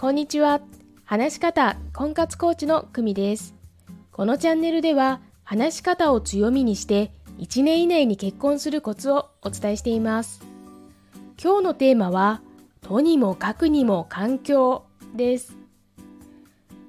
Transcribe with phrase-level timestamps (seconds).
[0.00, 0.60] こんにちは。
[1.04, 3.56] 話し方婚活コーチの久美です。
[4.12, 10.40] このチャンネルでは話し方を強みにして1年以内に結婚するコツをお伝えしています。
[11.42, 12.42] 今日のテーマは
[12.80, 14.84] とにもかくにも環境
[15.16, 15.56] です。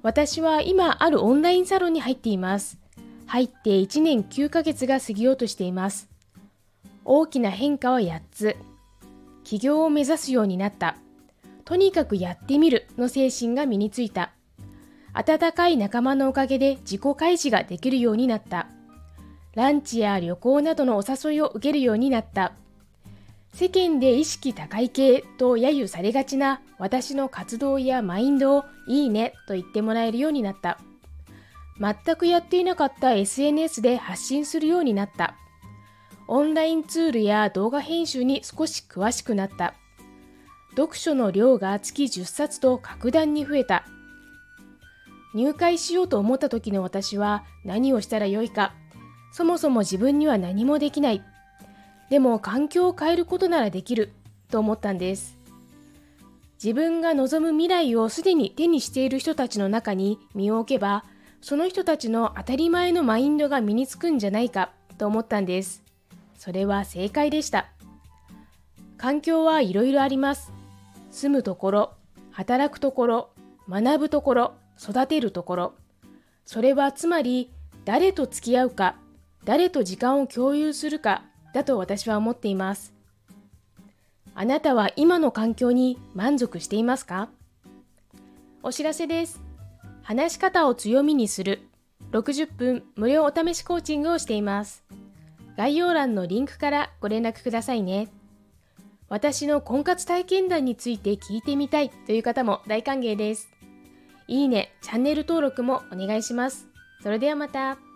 [0.02, 2.78] 私は今あるオンラインサロンに入っています。
[3.26, 6.08] 入って1年9ヶ月が過ぎようとしています。
[7.04, 8.56] 大きな変化は8つ。
[9.42, 10.94] 起業を目指すようになった。
[11.70, 14.32] とにかくやってみるの精神が身についた。
[15.12, 18.66] 温かい仲間のおかげで自己開示ができるようになった。
[19.54, 22.54] ランチや旅行などのお誘いを受けるようになった。
[23.54, 30.80] 世間で意識高い系と揶揄されがちな私の活動やマインドをいいねと言ってもらえるようになった。
[31.78, 35.36] 全くやっていなかった SNS で発信するようになった。
[36.26, 39.74] オンラインツールや動画編集に少し詳しくなった。
[40.70, 43.84] 読書の量が月10冊と格段に増えた。
[45.34, 48.74] 入会しようと思った時の私は何をしたらよいか。
[49.32, 51.22] そもそも自分には何もできない。
[52.08, 54.12] でも環境を変えることならできる
[54.50, 55.38] と思ったんです。
[56.62, 61.04] 自分が望む未来をすでに手にしている人たちの中に身を置けば、
[61.40, 65.82] その人たちの当たり前のマインドが身につくんじゃないかと思ったんです。
[66.36, 67.68] それは正解でした。
[68.98, 70.52] 環境はいろいろあります。
[71.10, 71.92] 住むところ、
[72.30, 73.30] 働くところ、
[73.68, 75.74] 学ぶところ、育てるところ。
[76.44, 77.50] それはつまり
[77.84, 78.96] 誰と付き合うか、
[79.44, 82.94] 誰と時間を共有するかだと私は思っています。
[84.34, 87.28] あなたは今の環境に満足していますか？
[88.62, 89.40] お知らせです。
[90.02, 91.60] 話し方を強みにする
[92.12, 94.84] 60分無料お試しコーチングをしています。
[95.56, 98.08] 概要欄のリンクからご連絡くださいね。
[99.10, 103.50] 私の婚活体験談について聞いてみたいという方も大歓迎です。
[104.28, 106.68] いいね、チャンネル登録もお願いします。
[107.02, 107.89] それではまた。